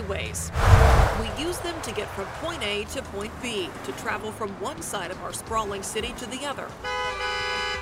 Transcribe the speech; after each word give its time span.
highways. 0.00 0.50
We 1.20 1.44
use 1.44 1.58
them 1.58 1.80
to 1.82 1.92
get 1.92 2.08
from 2.08 2.26
point 2.46 2.62
A 2.62 2.84
to 2.92 3.02
point 3.02 3.32
B, 3.42 3.68
to 3.84 3.92
travel 3.92 4.32
from 4.32 4.50
one 4.60 4.80
side 4.82 5.10
of 5.10 5.22
our 5.22 5.32
sprawling 5.32 5.82
city 5.82 6.12
to 6.18 6.26
the 6.26 6.46
other. 6.46 6.66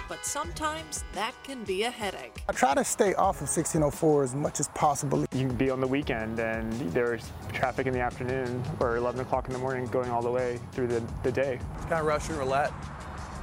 But 0.09 0.25
sometimes 0.25 1.05
that 1.13 1.35
can 1.45 1.65
be 1.65 1.83
a 1.83 1.91
headache. 1.91 2.43
I 2.49 2.53
try 2.53 2.75
to 2.75 2.83
stay 2.83 3.13
off 3.15 3.37
of 3.37 3.49
1604 3.49 4.23
as 4.25 4.35
much 4.35 4.59
as 4.59 4.69
possible. 4.69 5.27
You 5.33 5.49
can 5.49 5.57
be 5.57 5.69
on 5.69 5.81
the 5.81 5.87
weekend 5.87 6.41
and 6.41 6.73
there's 6.93 7.31
traffic 7.53 7.87
in 7.87 7.93
the 7.93 8.01
afternoon 8.01 8.63
or 8.81 8.97
11 8.97 9.21
o'clock 9.21 9.49
in 9.49 9.53
the 9.53 9.59
morning 9.59 9.87
going 9.87 10.11
all 10.11 10.23
the 10.23 10.31
way 10.31 10.61
through 10.73 10.87
the, 10.87 11.03
the 11.23 11.31
day. 11.31 11.61
It's 11.77 11.85
kind 11.85 12.01
of 12.01 12.07
Russian 12.07 12.39
roulette. 12.39 12.73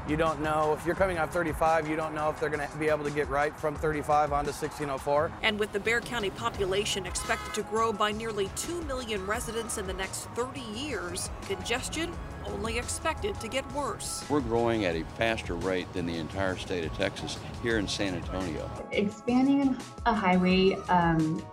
You 0.07 0.17
don't 0.17 0.39
know 0.39 0.73
if 0.77 0.85
you're 0.85 0.93
coming 0.93 1.17
off 1.17 1.33
35, 1.33 1.87
you 1.89 1.95
don't 1.95 2.13
know 2.13 2.29
if 2.29 2.39
they're 2.39 2.49
going 2.49 2.67
to 2.67 2.77
be 2.77 2.89
able 2.89 3.03
to 3.05 3.09
get 3.09 3.27
right 3.27 3.57
from 3.59 3.73
35 3.75 4.33
onto 4.33 4.51
1604. 4.51 5.31
And 5.41 5.59
with 5.59 5.71
the 5.71 5.79
Bexar 5.79 6.01
County 6.01 6.29
population 6.29 7.07
expected 7.07 7.55
to 7.55 7.63
grow 7.63 7.91
by 7.91 8.11
nearly 8.11 8.51
2 8.55 8.83
million 8.83 9.25
residents 9.25 9.79
in 9.79 9.87
the 9.87 9.93
next 9.93 10.25
30 10.35 10.59
years, 10.59 11.31
congestion 11.47 12.13
only 12.45 12.77
expected 12.77 13.39
to 13.41 13.47
get 13.47 13.69
worse. 13.71 14.23
We're 14.29 14.41
growing 14.41 14.85
at 14.85 14.95
a 14.95 15.03
faster 15.17 15.55
rate 15.55 15.91
than 15.93 16.05
the 16.05 16.17
entire 16.17 16.55
state 16.55 16.85
of 16.85 16.95
Texas 16.95 17.39
here 17.63 17.79
in 17.79 17.87
San 17.87 18.13
Antonio. 18.13 18.69
Expanding 18.91 19.75
a 20.05 20.13
highway 20.13 20.75
um, 20.87 21.43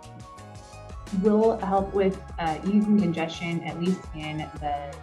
will 1.23 1.57
help 1.57 1.91
with 1.91 2.21
uh, 2.37 2.59
easing 2.65 2.99
congestion, 2.99 3.63
at 3.63 3.81
least 3.81 4.01
in 4.13 4.37
the 4.59 4.93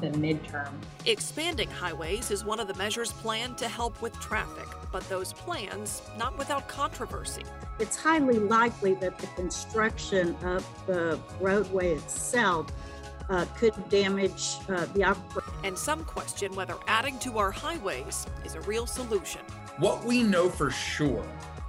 the 0.00 0.08
midterm. 0.10 0.72
Expanding 1.06 1.70
highways 1.70 2.30
is 2.30 2.44
one 2.44 2.60
of 2.60 2.68
the 2.68 2.74
measures 2.74 3.12
planned 3.12 3.58
to 3.58 3.68
help 3.68 4.00
with 4.02 4.18
traffic, 4.20 4.66
but 4.92 5.08
those 5.08 5.32
plans 5.32 6.02
not 6.18 6.36
without 6.38 6.68
controversy. 6.68 7.44
It's 7.78 7.96
highly 7.96 8.38
likely 8.38 8.94
that 8.94 9.18
the 9.18 9.26
construction 9.28 10.36
of 10.42 10.66
the 10.86 11.18
roadway 11.40 11.94
itself 11.94 12.66
uh, 13.28 13.44
could 13.56 13.74
damage 13.88 14.56
uh, 14.68 14.86
the 14.86 15.04
operation. 15.04 15.52
And 15.64 15.78
some 15.78 16.04
question 16.04 16.54
whether 16.54 16.74
adding 16.88 17.18
to 17.20 17.38
our 17.38 17.50
highways 17.50 18.26
is 18.44 18.54
a 18.54 18.60
real 18.62 18.86
solution. 18.86 19.40
What 19.78 20.04
we 20.04 20.22
know 20.22 20.48
for 20.48 20.70
sure 20.70 21.24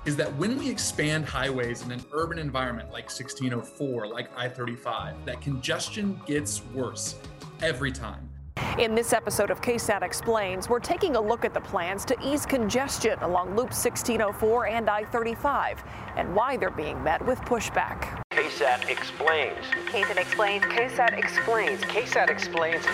is 0.05 0.15
that 0.15 0.35
when 0.37 0.57
we 0.57 0.69
expand 0.69 1.25
highways 1.25 1.83
in 1.83 1.91
an 1.91 2.03
urban 2.11 2.39
environment 2.39 2.89
like 2.89 3.05
1604, 3.05 4.07
like 4.07 4.29
I 4.35 4.49
35, 4.49 5.15
that 5.25 5.41
congestion 5.41 6.19
gets 6.25 6.63
worse 6.73 7.15
every 7.61 7.91
time. 7.91 8.29
In 8.77 8.95
this 8.95 9.11
episode 9.13 9.51
of 9.51 9.61
KSAT 9.61 10.01
Explains, 10.01 10.69
we're 10.69 10.79
taking 10.79 11.15
a 11.15 11.21
look 11.21 11.45
at 11.45 11.53
the 11.53 11.61
plans 11.61 12.05
to 12.05 12.15
ease 12.23 12.45
congestion 12.45 13.19
along 13.19 13.49
Loop 13.49 13.71
1604 13.71 14.67
and 14.67 14.89
I 14.89 15.03
35 15.05 15.83
and 16.15 16.33
why 16.35 16.57
they're 16.57 16.69
being 16.69 17.01
met 17.03 17.25
with 17.25 17.39
pushback. 17.41 18.21
KSAT 18.31 18.89
Explains. 18.89 19.65
KSAT 19.87 20.17
Explains. 20.17 20.63
KSAT 20.65 21.17
Explains. 21.17 21.81
KSAT 21.81 22.29
Explains. 22.29 22.85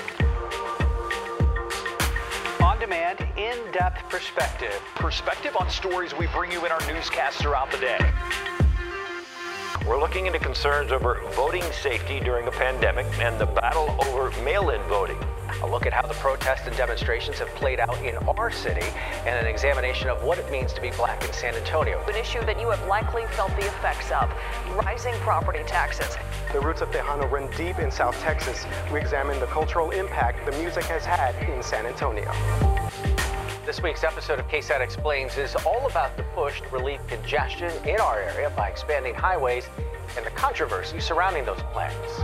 On 2.62 2.80
demand, 2.80 3.28
in 3.38 3.58
depth 3.72 4.10
perspective. 4.10 4.82
Perspective 4.96 5.56
on 5.60 5.70
stories 5.70 6.14
we 6.16 6.28
bring 6.28 6.52
you 6.52 6.66
in 6.66 6.72
our 6.72 6.82
newscasts 6.88 7.40
throughout 7.42 7.72
the 7.72 7.78
day. 7.78 8.00
We're 9.86 10.00
looking 10.00 10.26
into 10.28 10.40
concerns 10.40 10.92
over 10.92 11.22
voting 11.34 11.64
safety 11.72 12.20
during 12.20 12.48
a 12.48 12.52
pandemic 12.52 13.06
and 13.20 13.40
the 13.40 13.46
battle 13.46 13.96
over 14.06 14.30
mail 14.42 14.70
in 14.70 14.82
voting. 14.84 15.18
A 15.64 15.68
look 15.68 15.86
at 15.86 15.94
how 15.94 16.06
the 16.06 16.14
protests 16.16 16.68
and 16.68 16.76
demonstrations 16.78 17.40
have 17.40 17.48
played 17.56 17.80
out 17.80 17.98
in 18.04 18.16
our 18.16 18.52
city 18.52 18.86
and 19.26 19.40
an 19.40 19.48
examination 19.48 20.10
of 20.10 20.24
what 20.24 20.38
it 20.38 20.50
means 20.52 20.74
to 20.74 20.82
be 20.82 20.92
black 20.92 21.24
in 21.24 21.34
San 21.34 21.56
Antonio. 21.56 22.04
An 22.08 22.16
issue 22.16 22.44
that 22.46 22.60
you 22.60 22.70
have 22.70 22.86
likely 22.88 23.26
felt 23.28 23.50
the 23.52 23.66
effects 23.66 24.12
of 24.12 24.32
rising 24.76 25.16
property 25.22 25.64
taxes. 25.66 26.16
The 26.54 26.60
roots 26.60 26.82
of 26.82 26.92
Tejano 26.92 27.30
run 27.30 27.50
deep 27.58 27.80
in 27.80 27.90
South 27.90 28.20
Texas. 28.22 28.66
We 28.92 29.00
examine 29.00 29.40
the 29.40 29.48
cultural 29.48 29.92
impact 29.92 30.46
the 30.46 30.58
music 30.60 30.84
has 30.86 31.06
had 31.06 31.36
in 31.50 31.64
San 31.64 31.86
Antonio. 31.86 32.32
This 33.68 33.84
week's 33.84 34.06
episode 34.06 34.40
of 34.40 34.48
KSAT 34.48 34.80
Explains 34.80 35.38
is 35.38 35.54
all 35.66 35.86
about 35.88 36.16
the 36.16 36.24
push 36.34 36.62
to 36.62 36.70
relieve 36.70 37.06
congestion 37.08 37.70
in 37.86 38.00
our 38.00 38.18
area 38.18 38.50
by 38.56 38.70
expanding 38.70 39.14
highways 39.14 39.68
and 40.16 40.26
the 40.26 40.30
controversy 40.30 41.02
surrounding 41.02 41.44
those 41.44 41.60
plans. 41.74 42.24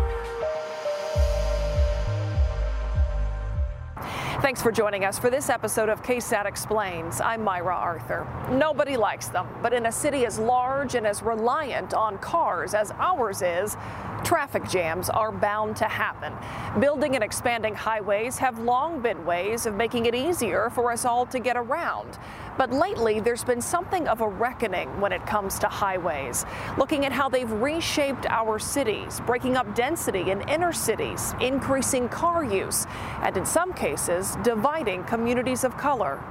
Thanks 4.44 4.62
for 4.62 4.74
joining 4.74 5.06
us 5.06 5.18
for 5.18 5.30
this 5.30 5.50
episode 5.50 5.88
of 5.88 6.04
KSAT 6.04 6.46
Explains. 6.46 7.22
I'm 7.22 7.46
Myra 7.46 7.74
Arthur. 7.74 8.28
Nobody 8.52 8.98
likes 8.98 9.30
them, 9.30 9.48
but 9.62 9.72
in 9.72 9.86
a 9.86 9.92
city 9.92 10.26
as 10.26 10.38
large 10.38 10.96
and 10.96 11.08
as 11.08 11.24
reliant 11.24 11.94
on 11.94 12.18
cars 12.18 12.74
as 12.74 12.92
ours 13.00 13.42
is, 13.42 13.78
traffic 14.26 14.68
jams 14.68 15.10
are 15.10 15.32
bound 15.32 15.78
to 15.78 15.86
happen. 15.86 16.34
Building 16.82 17.16
and 17.16 17.24
expanding 17.24 17.74
highways 17.74 18.38
have 18.38 18.60
long 18.60 19.00
been 19.00 19.26
ways 19.26 19.66
of 19.66 19.76
making 19.76 20.08
it 20.08 20.14
easier 20.14 20.70
for 20.72 20.92
us 20.92 21.06
all 21.06 21.26
to 21.28 21.40
get 21.40 21.56
around. 21.56 22.20
But 22.58 22.72
lately, 22.72 23.20
there's 23.20 23.44
been 23.44 23.62
something 23.62 24.08
of 24.08 24.22
a 24.22 24.28
reckoning 24.28 25.02
when 25.02 25.12
it 25.12 25.26
comes 25.26 25.58
to 25.60 25.68
highways, 25.68 26.46
looking 26.78 27.06
at 27.06 27.12
how 27.12 27.28
they've 27.28 27.52
reshaped 27.52 28.26
our 28.28 28.60
cities, 28.60 29.22
breaking 29.26 29.58
up 29.58 29.74
density 29.76 30.30
in 30.32 30.42
inner 30.48 30.72
cities, 30.72 31.34
increasing 31.42 32.08
car 32.10 32.44
use, 32.44 32.86
and 33.22 33.36
in 33.38 33.46
some 33.46 33.74
cases, 33.74 34.38
dividing 34.44 35.04
communities 35.06 35.64
of 35.64 35.76
color. 35.78 36.24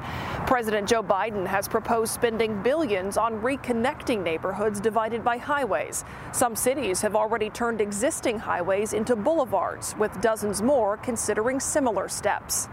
President 0.46 0.88
Joe 0.88 1.02
Biden 1.02 1.46
has 1.46 1.66
proposed 1.66 2.12
spending 2.12 2.62
billions 2.62 3.16
on 3.16 3.40
reconnecting 3.40 4.22
neighborhoods 4.22 4.80
divided 4.80 5.24
by 5.24 5.38
highways. 5.38 6.04
Some 6.32 6.54
cities 6.54 7.00
have 7.00 7.16
already 7.16 7.50
turned 7.50 7.80
existing 7.80 8.38
highways 8.38 8.92
into 8.92 9.16
boulevards, 9.16 9.96
with 9.98 10.20
dozens 10.20 10.62
more 10.62 10.96
considering 10.98 11.58
similar 11.58 12.08
steps. 12.08 12.68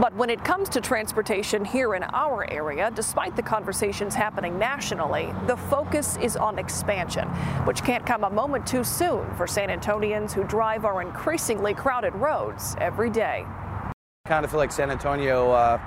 But 0.00 0.14
when 0.14 0.30
it 0.30 0.44
comes 0.44 0.68
to 0.70 0.80
transportation 0.80 1.64
here 1.64 1.94
in 1.94 2.02
our 2.02 2.50
area, 2.50 2.85
despite 2.90 3.36
the 3.36 3.42
conversations 3.42 4.14
happening 4.14 4.58
nationally, 4.58 5.32
the 5.46 5.56
focus 5.56 6.16
is 6.18 6.36
on 6.36 6.58
expansion, 6.58 7.28
which 7.64 7.82
can't 7.82 8.04
come 8.04 8.24
a 8.24 8.30
moment 8.30 8.66
too 8.66 8.84
soon 8.84 9.32
for 9.36 9.46
San 9.46 9.68
Antonians 9.68 10.32
who 10.32 10.44
drive 10.44 10.84
our 10.84 11.02
increasingly 11.02 11.74
crowded 11.74 12.14
roads 12.14 12.76
every 12.78 13.10
day. 13.10 13.44
I 13.46 14.28
kind 14.28 14.44
of 14.44 14.50
feel 14.50 14.58
like 14.58 14.72
San 14.72 14.90
Antonio 14.90 15.50
uh, 15.50 15.80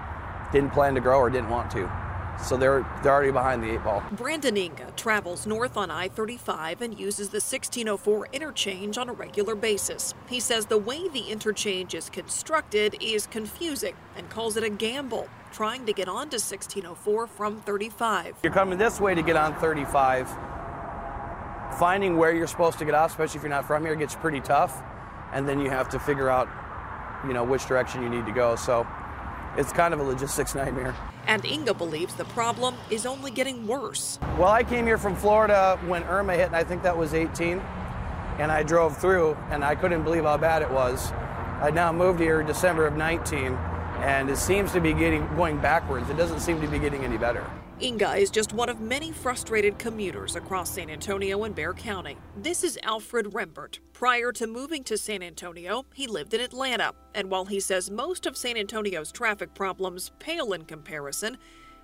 didn't 0.51 0.71
plan 0.71 0.95
to 0.95 1.01
grow 1.01 1.19
or 1.19 1.29
didn't 1.29 1.49
want 1.49 1.69
to. 1.71 2.08
So 2.43 2.57
they're 2.57 2.85
they're 3.03 3.11
already 3.11 3.31
behind 3.31 3.63
the 3.63 3.71
eight 3.71 3.83
ball. 3.83 4.03
Brandon 4.11 4.55
Inga 4.55 4.93
travels 4.95 5.45
north 5.45 5.77
on 5.77 5.91
I-35 5.91 6.81
and 6.81 6.99
uses 6.99 7.29
the 7.29 7.35
1604 7.35 8.29
interchange 8.31 8.97
on 8.97 9.09
a 9.09 9.13
regular 9.13 9.55
basis. 9.55 10.13
He 10.27 10.39
says 10.39 10.65
the 10.65 10.77
way 10.77 11.07
the 11.09 11.29
interchange 11.29 11.93
is 11.93 12.09
constructed 12.09 12.95
is 13.01 13.27
confusing 13.27 13.95
and 14.15 14.29
calls 14.29 14.57
it 14.57 14.63
a 14.63 14.69
gamble 14.69 15.27
trying 15.51 15.85
to 15.85 15.93
get 15.93 16.07
onto 16.07 16.35
1604 16.35 17.27
from 17.27 17.61
35. 17.61 18.37
You're 18.43 18.53
coming 18.53 18.77
this 18.77 18.99
way 18.99 19.15
to 19.15 19.21
get 19.21 19.35
on 19.35 19.55
35. 19.55 20.29
Finding 21.77 22.17
where 22.17 22.33
you're 22.33 22.47
supposed 22.47 22.79
to 22.79 22.85
get 22.85 22.93
off, 22.93 23.11
especially 23.11 23.37
if 23.37 23.43
you're 23.43 23.49
not 23.49 23.65
from 23.65 23.85
here, 23.85 23.95
gets 23.95 24.15
pretty 24.15 24.41
tough. 24.41 24.81
And 25.33 25.47
then 25.47 25.59
you 25.59 25.69
have 25.69 25.89
to 25.89 25.99
figure 25.99 26.29
out, 26.29 26.49
you 27.25 27.33
know, 27.33 27.43
which 27.43 27.65
direction 27.67 28.01
you 28.01 28.09
need 28.09 28.25
to 28.25 28.31
go. 28.31 28.55
So 28.55 28.87
it's 29.57 29.71
kind 29.71 29.93
of 29.93 29.99
a 29.99 30.03
logistics 30.03 30.55
nightmare. 30.61 30.95
And 31.29 31.45
Inga 31.45 31.75
believes 31.75 32.15
the 32.15 32.25
problem 32.25 32.73
is 32.89 33.05
only 33.05 33.29
getting 33.29 33.67
worse. 33.67 34.17
Well, 34.39 34.47
I 34.47 34.63
came 34.63 34.87
here 34.87 34.97
from 34.97 35.15
Florida 35.15 35.79
when 35.85 36.03
Irma 36.05 36.33
hit, 36.33 36.47
and 36.47 36.55
I 36.55 36.63
think 36.63 36.81
that 36.81 36.97
was 36.97 37.13
18. 37.13 37.59
And 38.39 38.51
I 38.51 38.63
drove 38.63 38.97
through, 38.97 39.37
and 39.51 39.63
I 39.63 39.75
couldn't 39.75 40.01
believe 40.01 40.23
how 40.23 40.37
bad 40.37 40.63
it 40.63 40.71
was. 40.71 41.11
I 41.61 41.69
now 41.69 41.91
moved 41.91 42.19
here 42.19 42.41
December 42.41 42.87
of 42.87 42.95
19, 42.95 43.53
and 43.99 44.27
it 44.31 44.37
seems 44.37 44.71
to 44.71 44.81
be 44.81 44.91
getting 44.91 45.27
going 45.35 45.59
backwards. 45.59 46.09
It 46.09 46.17
doesn't 46.17 46.39
seem 46.39 46.61
to 46.61 46.67
be 46.67 46.79
getting 46.79 47.05
any 47.05 47.19
better. 47.19 47.45
Inga 47.81 48.15
is 48.15 48.29
just 48.29 48.51
one 48.51 48.67
of 48.67 48.81
many 48.81 49.13
frustrated 49.13 49.79
commuters 49.79 50.35
across 50.35 50.69
San 50.71 50.89
Antonio 50.89 51.45
and 51.45 51.55
Bexar 51.55 51.75
County. 51.75 52.17
This 52.35 52.65
is 52.65 52.77
Alfred 52.83 53.27
Rembert. 53.27 53.79
Prior 53.93 54.33
to 54.33 54.47
moving 54.47 54.83
to 54.83 54.97
San 54.97 55.23
Antonio, 55.23 55.85
he 55.93 56.05
lived 56.05 56.33
in 56.33 56.41
Atlanta. 56.41 56.91
And 57.15 57.31
while 57.31 57.45
he 57.45 57.61
says 57.61 57.89
most 57.89 58.25
of 58.25 58.35
San 58.35 58.57
Antonio's 58.57 59.13
traffic 59.13 59.53
problems 59.53 60.11
pale 60.19 60.51
in 60.51 60.65
comparison, 60.65 61.37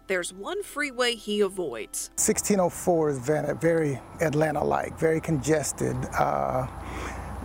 there's 0.07 0.33
one 0.33 0.63
freeway 0.63 1.15
he 1.15 1.39
avoids. 1.39 2.09
1604 2.15 3.09
is 3.11 3.19
very 3.19 3.99
Atlanta-like, 4.19 4.99
very 4.99 5.21
congested. 5.21 5.95
Uh, 6.19 6.67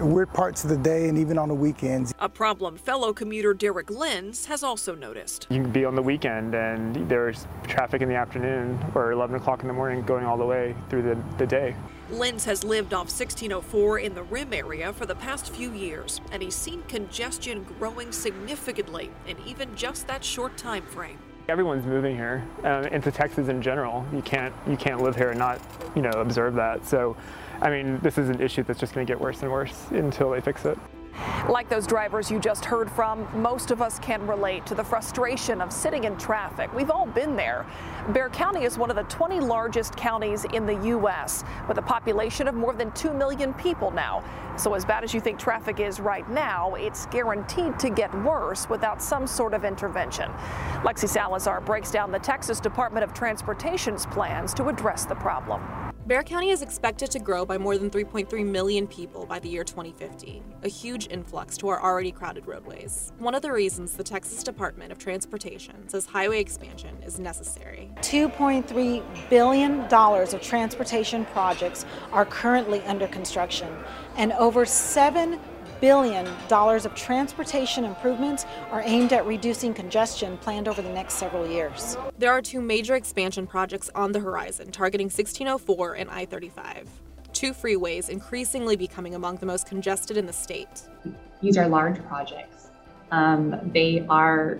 weird 0.00 0.32
parts 0.32 0.64
of 0.64 0.70
the 0.70 0.76
day 0.76 1.08
and 1.08 1.18
even 1.18 1.38
on 1.38 1.48
the 1.48 1.54
weekends. 1.54 2.14
A 2.18 2.28
problem 2.28 2.76
fellow 2.76 3.12
commuter 3.12 3.54
Derek 3.54 3.90
Lenz 3.90 4.46
has 4.46 4.62
also 4.62 4.94
noticed. 4.94 5.46
You 5.50 5.62
can 5.62 5.72
be 5.72 5.84
on 5.84 5.94
the 5.94 6.02
weekend 6.02 6.54
and 6.54 7.08
there's 7.08 7.46
traffic 7.64 8.02
in 8.02 8.08
the 8.08 8.14
afternoon 8.14 8.78
or 8.94 9.12
11 9.12 9.36
o'clock 9.36 9.62
in 9.62 9.68
the 9.68 9.74
morning 9.74 10.02
going 10.02 10.24
all 10.24 10.36
the 10.36 10.46
way 10.46 10.74
through 10.88 11.02
the, 11.02 11.22
the 11.38 11.46
day. 11.46 11.74
Lenz 12.10 12.44
has 12.44 12.64
lived 12.64 12.92
off 12.92 13.06
1604 13.06 14.00
in 14.00 14.14
the 14.14 14.22
Rim 14.24 14.52
area 14.52 14.92
for 14.92 15.06
the 15.06 15.14
past 15.14 15.50
few 15.50 15.72
years, 15.72 16.20
and 16.32 16.42
he's 16.42 16.56
seen 16.56 16.82
congestion 16.88 17.64
growing 17.78 18.10
significantly 18.10 19.10
in 19.28 19.36
even 19.46 19.74
just 19.76 20.08
that 20.08 20.24
short 20.24 20.56
time 20.56 20.82
frame. 20.82 21.18
Everyone's 21.48 21.86
moving 21.86 22.16
here 22.16 22.44
um, 22.64 22.84
into 22.86 23.10
Texas 23.10 23.48
in 23.48 23.62
general. 23.62 24.04
You 24.12 24.22
can't 24.22 24.54
you 24.68 24.76
can't 24.76 25.02
live 25.02 25.16
here 25.16 25.30
and 25.30 25.38
not 25.38 25.60
you 25.96 26.02
know 26.02 26.10
observe 26.10 26.54
that. 26.54 26.86
So 26.86 27.16
I 27.62 27.70
mean, 27.70 27.98
this 28.00 28.16
is 28.16 28.28
an 28.28 28.40
issue 28.40 28.62
that's 28.62 28.80
just 28.80 28.94
going 28.94 29.06
to 29.06 29.10
get 29.10 29.20
worse 29.20 29.42
and 29.42 29.50
worse 29.50 29.86
until 29.90 30.30
they 30.30 30.40
fix 30.40 30.64
it. 30.64 30.78
Like 31.48 31.68
those 31.68 31.86
drivers 31.86 32.30
you 32.30 32.38
just 32.38 32.64
heard 32.64 32.90
from, 32.90 33.28
most 33.42 33.70
of 33.70 33.82
us 33.82 33.98
can 33.98 34.26
relate 34.26 34.64
to 34.66 34.74
the 34.74 34.84
frustration 34.84 35.60
of 35.60 35.72
sitting 35.72 36.04
in 36.04 36.16
traffic. 36.16 36.72
We've 36.72 36.90
all 36.90 37.06
been 37.06 37.36
there. 37.36 37.66
Bexar 38.08 38.30
County 38.30 38.64
is 38.64 38.78
one 38.78 38.88
of 38.88 38.96
the 38.96 39.02
20 39.04 39.40
largest 39.40 39.96
counties 39.96 40.44
in 40.52 40.64
the 40.64 40.74
U.S., 40.86 41.44
with 41.68 41.78
a 41.78 41.82
population 41.82 42.48
of 42.48 42.54
more 42.54 42.72
than 42.72 42.92
2 42.92 43.12
million 43.12 43.52
people 43.54 43.90
now. 43.90 44.24
So, 44.56 44.74
as 44.74 44.84
bad 44.84 45.04
as 45.04 45.12
you 45.12 45.20
think 45.20 45.38
traffic 45.38 45.80
is 45.80 46.00
right 46.00 46.28
now, 46.30 46.74
it's 46.74 47.06
guaranteed 47.06 47.78
to 47.80 47.90
get 47.90 48.14
worse 48.22 48.68
without 48.68 49.02
some 49.02 49.26
sort 49.26 49.52
of 49.52 49.64
intervention. 49.64 50.30
Lexi 50.82 51.08
Salazar 51.08 51.60
breaks 51.60 51.90
down 51.90 52.12
the 52.12 52.18
Texas 52.18 52.60
Department 52.60 53.04
of 53.04 53.12
Transportation's 53.12 54.06
plans 54.06 54.54
to 54.54 54.68
address 54.68 55.04
the 55.04 55.14
problem. 55.16 55.89
Bexar 56.10 56.24
County 56.24 56.50
is 56.50 56.60
expected 56.60 57.08
to 57.12 57.20
grow 57.20 57.44
by 57.46 57.56
more 57.56 57.78
than 57.78 57.88
3.3 57.88 58.44
million 58.44 58.88
people 58.88 59.26
by 59.26 59.38
the 59.38 59.48
year 59.48 59.62
2050, 59.62 60.42
a 60.64 60.68
huge 60.68 61.06
influx 61.06 61.56
to 61.58 61.68
our 61.68 61.80
already 61.80 62.10
crowded 62.10 62.48
roadways. 62.48 63.12
One 63.20 63.32
of 63.32 63.42
the 63.42 63.52
reasons 63.52 63.92
the 63.92 64.02
Texas 64.02 64.42
Department 64.42 64.90
of 64.90 64.98
Transportation 64.98 65.88
says 65.88 66.06
highway 66.06 66.40
expansion 66.40 67.00
is 67.04 67.20
necessary. 67.20 67.92
$2.3 67.98 69.30
billion 69.30 69.82
of 69.82 70.42
transportation 70.42 71.26
projects 71.26 71.86
are 72.10 72.26
currently 72.26 72.80
under 72.86 73.06
construction, 73.06 73.72
and 74.16 74.32
over 74.32 74.66
7 74.66 75.38
billion 75.80 76.28
dollars 76.48 76.86
of 76.86 76.94
transportation 76.94 77.84
improvements 77.84 78.44
are 78.70 78.82
aimed 78.84 79.12
at 79.12 79.26
reducing 79.26 79.74
congestion 79.74 80.36
planned 80.38 80.68
over 80.68 80.82
the 80.82 80.92
next 80.92 81.14
several 81.14 81.46
years. 81.46 81.96
There 82.18 82.30
are 82.30 82.42
two 82.42 82.60
major 82.60 82.94
expansion 82.94 83.46
projects 83.46 83.90
on 83.94 84.12
the 84.12 84.20
horizon 84.20 84.70
targeting 84.70 85.06
1604 85.06 85.94
and 85.94 86.10
I-35. 86.10 86.86
Two 87.32 87.52
freeways 87.52 88.08
increasingly 88.08 88.76
becoming 88.76 89.14
among 89.14 89.36
the 89.36 89.46
most 89.46 89.66
congested 89.66 90.16
in 90.16 90.26
the 90.26 90.32
state. 90.32 90.82
These 91.40 91.56
are 91.56 91.68
large 91.68 92.04
projects. 92.06 92.70
Um, 93.10 93.56
they 93.72 94.04
are 94.08 94.58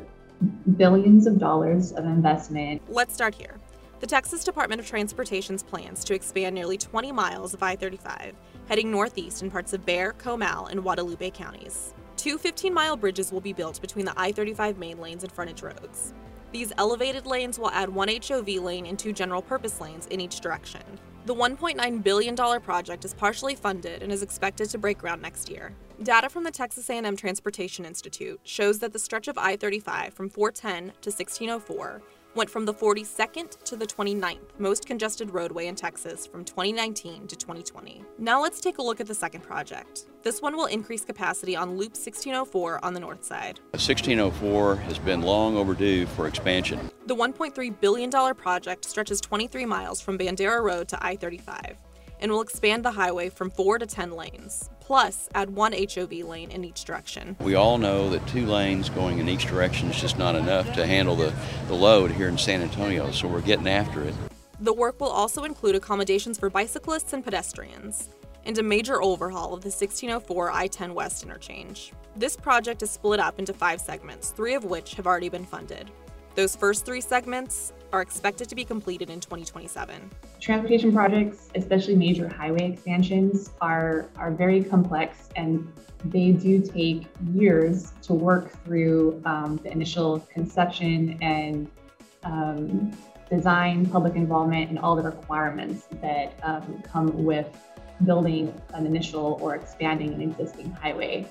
billions 0.77 1.27
of 1.27 1.39
dollars 1.39 1.93
of 1.93 2.05
investment. 2.05 2.83
Let's 2.89 3.15
start 3.15 3.35
here. 3.35 3.60
The 4.01 4.07
Texas 4.07 4.45
Department 4.45 4.81
of 4.81 4.87
Transportation's 4.87 5.63
plans 5.63 6.05
to 6.05 6.15
expand 6.15 6.55
nearly 6.55 6.79
20 6.79 7.13
miles 7.13 7.53
of 7.53 7.63
I 7.63 7.77
35, 7.77 8.35
heading 8.67 8.91
northeast 8.91 9.43
in 9.43 9.51
parts 9.51 9.75
of 9.75 9.85
Bexar, 9.85 10.15
Comal, 10.15 10.71
and 10.71 10.83
Guadalupe 10.83 11.29
counties. 11.33 11.93
Two 12.17 12.39
15 12.39 12.73
mile 12.73 12.97
bridges 12.97 13.31
will 13.31 13.43
be 13.43 13.53
built 13.53 13.79
between 13.83 14.07
the 14.07 14.15
I 14.17 14.33
35 14.33 14.79
main 14.79 14.99
lanes 15.03 15.23
and 15.23 15.31
frontage 15.31 15.61
roads. 15.61 16.15
These 16.51 16.73
elevated 16.79 17.27
lanes 17.27 17.59
will 17.59 17.71
add 17.73 17.91
one 17.91 18.09
HOV 18.09 18.49
lane 18.49 18.87
and 18.87 18.99
two 18.99 19.13
general 19.13 19.43
purpose 19.43 19.83
lanes 19.83 20.07
in 20.07 20.19
each 20.19 20.41
direction. 20.41 20.81
The 21.27 21.35
$1.9 21.35 22.03
billion 22.03 22.35
project 22.35 23.05
is 23.05 23.13
partially 23.13 23.55
funded 23.55 24.03
and 24.03 24.11
is 24.11 24.23
expected 24.23 24.71
to 24.71 24.79
break 24.79 24.97
ground 24.97 25.21
next 25.21 25.51
year. 25.51 25.75
Data 26.03 26.31
from 26.31 26.45
the 26.45 26.51
Texas 26.51 26.89
A&M 26.89 27.17
Transportation 27.17 27.85
Institute 27.85 28.41
shows 28.45 28.79
that 28.79 28.95
the 28.95 28.99
stretch 28.99 29.29
of 29.29 29.37
I-35 29.37 30.15
from 30.15 30.31
410 30.31 30.95
to 31.03 31.11
1604 31.11 32.01
went 32.35 32.49
from 32.49 32.65
the 32.65 32.75
42nd 32.75 33.63
to 33.65 33.77
the 33.77 33.87
29th 33.87 34.39
most 34.59 34.87
congested 34.87 35.31
roadway 35.31 35.67
in 35.67 35.75
Texas 35.75 36.27
from 36.27 36.45
2019 36.45 37.27
to 37.27 37.37
2020. 37.37 38.05
Now 38.19 38.41
let's 38.43 38.61
take 38.61 38.79
a 38.79 38.83
look 38.83 39.01
at 39.01 39.07
the 39.07 39.15
second 39.15 39.43
project. 39.43 40.07
This 40.23 40.43
one 40.43 40.57
will 40.57 40.67
increase 40.67 41.05
capacity 41.05 41.57
on 41.57 41.71
Loop 41.71 41.93
1604 41.93 42.85
on 42.85 42.95
the 42.95 43.01
north 43.01 43.25
side. 43.25 43.61
1604 43.73 44.77
has 44.77 44.99
been 44.99 45.23
long 45.23 45.57
overdue 45.57 46.07
for 46.07 46.27
expansion. 46.27 46.91
The 47.07 47.17
$1.3 47.17 47.81
billion 47.81 48.11
project 48.35 48.85
stretches 48.85 49.21
23 49.21 49.67
miles 49.67 50.01
from 50.01 50.19
Bandera 50.19 50.63
Road 50.63 50.89
to 50.89 51.05
I 51.05 51.17
35 51.17 51.79
and 52.21 52.31
will 52.31 52.43
expand 52.43 52.85
the 52.85 52.91
highway 52.91 53.31
from 53.31 53.51
4 53.51 53.79
to 53.79 53.87
10 53.87 54.13
lanes, 54.13 54.71
plus 54.91 55.29
add 55.37 55.51
one 55.51 55.73
HOV 55.73 56.11
lane 56.11 56.51
in 56.51 56.65
each 56.65 56.85
direction. 56.85 57.37
We 57.39 57.55
all 57.55 57.79
know 57.79 58.11
that 58.11 58.27
two 58.27 58.45
lanes 58.45 58.89
going 58.89 59.21
in 59.21 59.29
each 59.29 59.47
direction 59.47 59.89
is 59.89 60.01
just 60.01 60.19
not 60.19 60.35
enough 60.35 60.73
to 60.73 60.85
handle 60.85 61.15
the, 61.15 61.33
the 61.69 61.75
load 61.75 62.11
here 62.11 62.27
in 62.27 62.37
San 62.37 62.61
Antonio, 62.61 63.13
so 63.13 63.29
we're 63.29 63.41
getting 63.41 63.69
after 63.69 64.03
it. 64.03 64.13
The 64.59 64.73
work 64.73 65.01
will 65.01 65.11
also 65.11 65.45
include 65.45 65.77
accommodations 65.77 66.41
for 66.41 66.51
bicyclists 66.51 67.13
and 67.13 67.23
pedestrians 67.23 68.09
and 68.45 68.59
a 68.59 68.65
major 68.65 69.01
overhaul 69.01 69.55
of 69.55 69.61
the 69.61 69.69
1604 69.69 70.51
I 70.51 70.67
10 70.67 70.93
West 70.93 71.23
interchange. 71.23 71.93
This 72.17 72.37
project 72.37 72.83
is 72.83 72.91
split 72.91 73.21
up 73.21 73.39
into 73.39 73.53
five 73.53 73.81
segments, 73.81 74.31
three 74.31 74.55
of 74.55 74.65
which 74.65 74.95
have 74.95 75.07
already 75.07 75.29
been 75.29 75.47
funded. 75.47 75.89
Those 76.35 76.57
first 76.57 76.85
three 76.85 77.01
segments 77.01 77.73
are 77.93 78.03
expected 78.03 78.49
to 78.49 78.55
be 78.55 78.65
completed 78.65 79.11
in 79.11 79.21
2027. 79.21 80.11
Transportation 80.41 80.93
projects, 80.93 81.49
especially 81.55 81.97
major 81.97 82.29
highway 82.29 82.73
expansions, 82.73 83.51
are, 83.61 84.09
are 84.17 84.31
very 84.31 84.63
complex 84.63 85.29
and 85.37 85.73
they 86.05 86.33
do 86.33 86.61
take 86.63 87.07
years 87.33 87.93
to 88.03 88.15
work 88.15 88.51
through 88.65 89.21
um, 89.25 89.61
the 89.63 89.71
initial 89.71 90.21
conception 90.33 91.19
and 91.21 91.71
um, 92.25 92.93
design, 93.31 93.87
public 93.87 94.17
involvement, 94.17 94.71
and 94.71 94.79
all 94.79 94.97
the 94.97 95.03
requirements 95.03 95.87
that 96.01 96.39
um, 96.43 96.83
come 96.83 97.25
with 97.25 97.47
building 98.05 98.53
an 98.75 98.87
initial 98.87 99.39
or 99.41 99.55
expanding 99.55 100.15
an 100.15 100.23
existing 100.23 100.71
highway. 100.73 101.27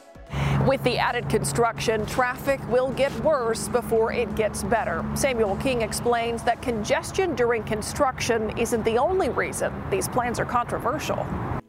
With 0.68 0.84
the 0.84 0.98
added 0.98 1.30
construction, 1.30 2.06
traffic 2.06 2.60
will 2.70 2.92
get 2.92 3.18
worse 3.22 3.70
before 3.70 4.12
it 4.12 4.36
gets 4.36 4.62
better. 4.62 5.06
Samuel 5.16 5.56
King 5.56 5.82
explains 5.82 6.44
that 6.44 6.62
congestion 6.62 7.34
during 7.34 7.64
construction 7.64 8.56
isn't 8.58 8.84
the 8.84 8.98
only 8.98 9.30
reason 9.30 9.74
these 9.90 10.10
plans 10.10 10.38
are 10.38 10.46
controversial. 10.46 11.16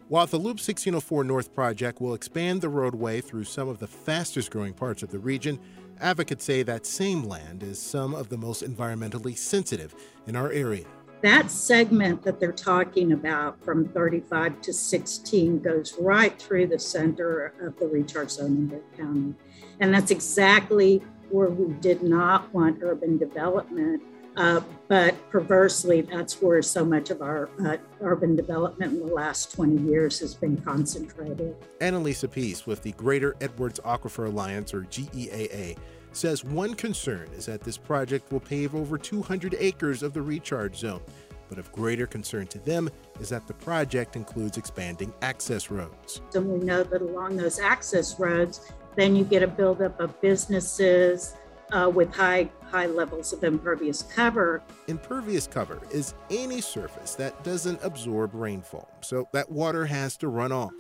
While 0.09 0.27
the 0.27 0.39
Loop 0.39 0.59
1604 0.59 1.23
North 1.23 1.55
project 1.55 2.01
will 2.01 2.15
expand 2.15 2.63
the 2.63 2.69
roadway 2.69 3.21
through 3.21 3.45
some 3.45 3.69
of 3.69 3.79
the 3.79 3.87
fastest 3.87 4.51
growing 4.51 4.75
parts 4.75 5.05
of 5.05 5.13
the 5.13 5.21
region, 5.21 5.61
advocates 6.01 6.45
say 6.45 6.65
that 6.65 6.85
same 6.85 7.23
land 7.23 7.63
is 7.63 7.81
some 7.81 8.13
of 8.13 8.29
the 8.29 8.37
most 8.37 8.65
environmentally 8.65 9.39
sensitive 9.39 9.95
in 10.27 10.35
our 10.35 10.51
area. 10.51 10.85
That 11.23 11.51
segment 11.51 12.23
that 12.23 12.41
they're 12.41 12.51
talking 12.51 13.13
about 13.13 13.63
from 13.63 13.89
35 13.89 14.63
to 14.63 14.73
16 14.73 15.61
goes 15.61 15.95
right 16.01 16.41
through 16.41 16.69
the 16.69 16.79
center 16.79 17.53
of 17.61 17.79
the 17.79 17.87
recharge 17.87 18.31
zone 18.31 18.57
in 18.57 18.67
Bexar 18.69 18.97
County. 18.97 19.35
And 19.81 19.93
that's 19.93 20.11
exactly 20.11 21.03
where 21.29 21.51
we 21.51 21.75
did 21.75 22.03
not 22.03 22.53
want 22.55 22.79
urban 22.83 23.19
development. 23.19 24.03
Uh, 24.37 24.61
but 24.89 25.15
perversely, 25.29 26.01
that's 26.01 26.41
where 26.41 26.63
so 26.63 26.85
much 26.85 27.11
of 27.11 27.21
our 27.21 27.51
uh, 27.67 27.77
urban 28.01 28.37
development 28.37 28.93
in 28.93 29.01
the 29.01 29.13
last 29.13 29.53
20 29.55 29.83
years 29.91 30.21
has 30.21 30.35
been 30.35 30.57
concentrated. 30.63 31.55
Annalisa 31.81 32.31
Peace 32.31 32.67
with 32.67 32.83
the 32.83 32.93
Greater 32.93 33.37
Edwards 33.41 33.81
Aquifer 33.81 34.29
Alliance, 34.29 34.73
or 34.73 34.83
GEAA, 34.83 35.77
says 36.13 36.45
one 36.45 36.75
concern 36.75 37.29
is 37.37 37.47
that 37.47 37.63
this 37.63 37.77
project 37.77 38.33
will 38.33 38.41
pave 38.41 38.75
over 38.75 38.99
200 38.99 39.55
acres 39.59 40.03
of 40.03 40.13
the 40.13 40.23
recharge 40.23 40.77
zone. 40.77 41.01
But 41.49 41.59
of 41.59 41.73
greater 41.73 42.07
concern 42.07 42.47
to 42.49 42.59
them 42.61 42.89
is 43.19 43.29
that 43.31 43.47
the 43.49 43.55
project 43.55 44.15
includes 44.15 44.57
expanding 44.57 45.13
access 45.21 45.71
roads. 45.71 46.23
And 46.35 46.49
we 46.49 46.65
know 46.65 46.85
that 46.85 47.03
along 47.03 47.37
those 47.37 47.59
access 47.59 48.19
roads, 48.21 48.71
then 48.95 49.17
you 49.17 49.25
get 49.25 49.43
a 49.43 49.49
buildup 49.49 49.99
of 49.99 50.21
businesses 50.21 51.35
uh, 51.73 51.91
with 51.93 52.15
high 52.15 52.51
high 52.71 52.87
levels 52.87 53.33
of 53.33 53.43
impervious 53.43 54.03
cover. 54.03 54.63
Impervious 54.87 55.47
cover 55.47 55.81
is 55.91 56.15
any 56.31 56.61
surface 56.61 57.15
that 57.17 57.43
doesn't 57.43 57.81
absorb 57.83 58.35
rainfall, 58.35 58.89
so 59.01 59.29
that 59.33 59.51
water 59.51 59.87
has 59.87 60.17
to 60.19 60.29
run 60.29 60.53
off. 60.53 60.73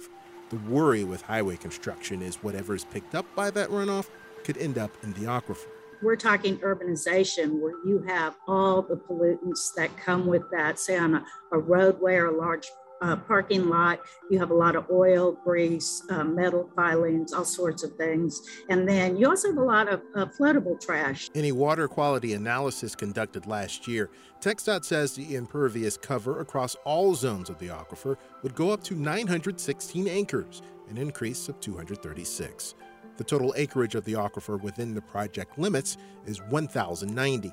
The 0.51 0.57
worry 0.69 1.05
with 1.05 1.23
highway 1.23 1.57
construction 1.57 2.23
is 2.23 2.37
whatever 2.37 2.75
is 2.75 2.85
picked 2.85 3.15
up 3.15 3.27
by 3.35 3.51
that 3.51 3.71
runoff 3.71 4.09
could 4.45 4.59
end 4.59 4.79
up 4.79 4.91
in 5.03 5.13
the 5.15 5.21
aquifer. 5.21 5.67
We're 6.03 6.17
talking 6.17 6.59
urbanization 6.59 7.61
where 7.61 7.75
you 7.85 8.03
have 8.09 8.37
all 8.49 8.81
the 8.81 8.97
pollutants 8.97 9.75
that 9.77 9.95
come 9.99 10.27
with 10.27 10.43
that, 10.51 10.79
say 10.79 10.97
on 10.97 11.17
a, 11.17 11.25
a 11.53 11.59
roadway 11.59 12.15
or 12.15 12.27
a 12.27 12.37
large 12.37 12.67
uh, 13.03 13.17
parking 13.17 13.69
lot, 13.69 14.01
you 14.31 14.39
have 14.39 14.51
a 14.51 14.55
lot 14.55 14.77
of 14.77 14.87
oil, 14.91 15.33
grease, 15.33 16.03
uh, 16.11 16.25
metal 16.25 16.71
filings, 16.77 17.33
all 17.33 17.45
sorts 17.45 17.83
of 17.83 17.95
things. 17.97 18.43
And 18.69 18.89
then 18.89 19.17
you 19.17 19.29
also 19.29 19.49
have 19.49 19.57
a 19.57 19.65
lot 19.65 19.89
of 19.89 20.03
uh, 20.15 20.27
floatable 20.27 20.81
trash. 20.81 21.31
In 21.35 21.47
a 21.47 21.53
water 21.53 21.89
quality 21.89 22.35
analysis 22.35 22.95
conducted 22.95 23.47
last 23.47 23.89
year, 23.89 24.11
TxDOT 24.41 24.85
says 24.85 25.15
the 25.15 25.35
impervious 25.35 25.97
cover 25.97 26.41
across 26.41 26.75
all 26.85 27.15
zones 27.15 27.51
of 27.51 27.59
the 27.59 27.69
aquifer 27.69 28.17
would 28.43 28.55
go 28.55 28.71
up 28.71 28.83
to 28.85 28.95
916 28.95 30.09
acres, 30.09 30.63
an 30.89 30.99
increase 30.99 31.49
of 31.49 31.59
236. 31.61 32.75
The 33.21 33.25
total 33.25 33.53
acreage 33.55 33.95
of 33.97 34.07
the 34.07 34.15
aquifer 34.15 34.59
within 34.59 34.95
the 34.95 35.03
project 35.03 35.59
limits 35.59 35.99
is 36.25 36.41
1,090. 36.41 37.53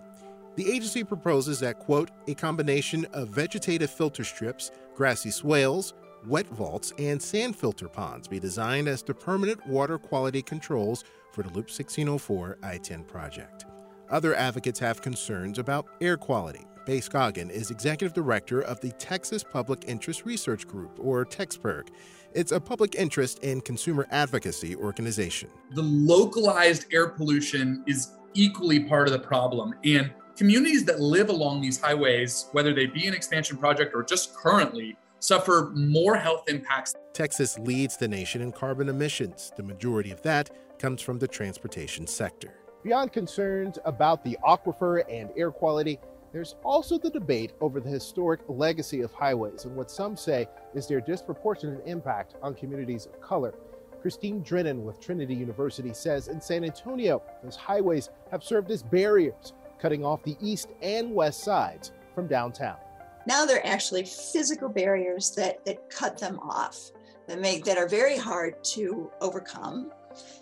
The 0.55 0.71
agency 0.71 1.03
proposes 1.03 1.59
that, 1.59 1.77
quote, 1.77 2.09
a 2.29 2.35
combination 2.35 3.03
of 3.11 3.27
vegetative 3.27 3.91
filter 3.91 4.23
strips, 4.23 4.71
grassy 4.95 5.29
swales, 5.29 5.93
wet 6.25 6.47
vaults, 6.47 6.93
and 6.97 7.21
sand 7.21 7.57
filter 7.57 7.89
ponds 7.89 8.29
be 8.29 8.39
designed 8.39 8.87
as 8.87 9.03
the 9.03 9.13
permanent 9.13 9.67
water 9.67 9.97
quality 9.97 10.41
controls 10.41 11.03
for 11.33 11.43
the 11.43 11.49
Loop 11.49 11.67
1604 11.69 12.59
I 12.63 12.77
10 12.77 13.03
project. 13.03 13.65
Other 14.09 14.35
advocates 14.35 14.79
have 14.79 15.01
concerns 15.01 15.59
about 15.59 15.85
air 15.99 16.15
quality. 16.15 16.65
Bay 16.85 16.99
Scoggin 16.99 17.49
is 17.49 17.71
executive 17.71 18.13
director 18.13 18.61
of 18.61 18.79
the 18.79 18.93
Texas 18.93 19.43
Public 19.43 19.83
Interest 19.85 20.23
Research 20.23 20.65
Group, 20.65 20.97
or 20.97 21.25
TexPIRG. 21.25 21.89
It's 22.37 22.51
a 22.51 22.59
public 22.59 22.93
interest 22.93 23.43
and 23.43 23.65
consumer 23.65 24.05
advocacy 24.11 24.75
organization. 24.75 25.49
The 25.71 25.81
localized 25.81 26.85
air 26.93 27.07
pollution 27.07 27.83
is 27.87 28.11
equally 28.35 28.81
part 28.81 29.07
of 29.07 29.13
the 29.13 29.17
problem. 29.17 29.73
And 29.83 30.11
communities 30.35 30.85
that 30.85 30.99
live 30.99 31.29
along 31.29 31.61
these 31.61 31.81
highways, 31.81 32.45
whether 32.51 32.75
they 32.75 32.85
be 32.85 33.07
an 33.07 33.15
expansion 33.15 33.57
project 33.57 33.95
or 33.95 34.03
just 34.03 34.35
currently, 34.35 34.95
suffer 35.17 35.71
more 35.73 36.15
health 36.15 36.43
impacts. 36.47 36.93
Texas 37.11 37.57
leads 37.57 37.97
the 37.97 38.07
nation 38.07 38.43
in 38.43 38.51
carbon 38.51 38.87
emissions. 38.87 39.51
The 39.57 39.63
majority 39.63 40.11
of 40.11 40.21
that 40.21 40.51
comes 40.77 41.01
from 41.01 41.17
the 41.17 41.27
transportation 41.27 42.05
sector. 42.05 42.53
Beyond 42.83 43.13
concerns 43.13 43.79
about 43.83 44.23
the 44.23 44.37
aquifer 44.45 45.03
and 45.11 45.31
air 45.35 45.49
quality, 45.49 45.99
there's 46.37 46.53
also 46.63 46.99
the 46.99 47.09
debate 47.09 47.53
over 47.61 47.79
the 47.79 47.89
historic 47.89 48.41
legacy 48.47 49.01
of 49.01 49.11
highways 49.11 49.65
and 49.65 49.75
what 49.75 49.89
some 49.89 50.15
say 50.15 50.47
is 50.75 50.87
their 50.87 51.01
disproportionate 51.01 51.81
impact 51.87 52.35
on 52.43 52.53
communities 52.53 53.07
of 53.07 53.19
color. 53.19 53.55
Christine 54.03 54.43
Drennan 54.43 54.85
with 54.85 55.01
Trinity 55.01 55.33
University 55.33 55.95
says 55.95 56.27
in 56.27 56.39
San 56.39 56.63
Antonio, 56.63 57.23
those 57.41 57.55
highways 57.55 58.11
have 58.29 58.43
served 58.43 58.69
as 58.69 58.83
barriers, 58.83 59.53
cutting 59.79 60.05
off 60.05 60.21
the 60.21 60.37
east 60.39 60.69
and 60.83 61.11
west 61.11 61.43
sides 61.43 61.91
from 62.13 62.27
downtown. 62.27 62.77
Now 63.25 63.47
they're 63.47 63.65
actually 63.65 64.03
physical 64.03 64.69
barriers 64.69 65.31
that, 65.31 65.65
that 65.65 65.89
cut 65.89 66.19
them 66.19 66.37
off, 66.37 66.91
that 67.25 67.41
make 67.41 67.65
that 67.65 67.79
are 67.79 67.87
very 67.87 68.15
hard 68.15 68.63
to 68.75 69.09
overcome. 69.21 69.91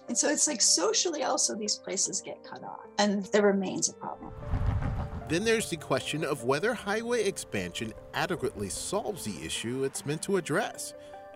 And 0.09 0.17
so 0.17 0.27
it's 0.27 0.45
like 0.45 0.59
socially 0.59 1.23
also 1.23 1.55
these 1.55 1.77
places 1.77 2.19
get 2.19 2.43
cut 2.43 2.65
off 2.65 2.81
and 2.99 3.23
there 3.27 3.43
remains 3.43 3.87
a 3.87 3.93
problem. 3.93 4.33
Then 5.27 5.43
there's 5.43 5.71
the 5.71 5.77
question 5.77 6.23
of 6.23 6.43
whether 6.43 6.75
highway 6.75 7.23
expansion 7.23 7.93
adequately 8.13 8.69
solves 8.69 9.25
the 9.25 9.43
issue 9.43 9.83
it's 9.83 10.05
meant 10.05 10.21
to 10.23 10.37
address. 10.37 10.93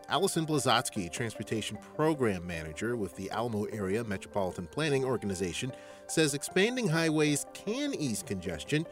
Allison 0.09 0.45
Blazosky, 0.45 1.11
Transportation 1.11 1.77
Program 1.95 2.45
Manager 2.45 2.95
with 2.95 3.15
the 3.15 3.31
Alamo 3.31 3.63
Area 3.65 4.03
Metropolitan 4.03 4.67
Planning 4.67 5.03
Organization, 5.03 5.71
says 6.05 6.35
expanding 6.35 6.87
highways 6.87 7.47
can 7.53 7.95
ease 7.95 8.23
congestion, 8.23 8.85